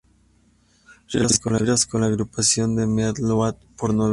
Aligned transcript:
Realizó 1.11 1.51
giras 1.59 1.85
con 1.85 2.01
la 2.01 2.07
agrupación 2.07 2.75
de 2.75 2.87
Meat 2.87 3.19
Loaf 3.19 3.57
por 3.77 3.93
nueve 3.93 4.05
años. 4.05 4.09